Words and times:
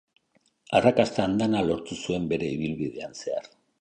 Arrakasta 0.77 1.25
andana 1.29 1.61
lortu 1.67 1.99
zuen 2.07 2.25
bere 2.33 2.51
ibilbidean 2.57 3.17
zehar. 3.21 3.53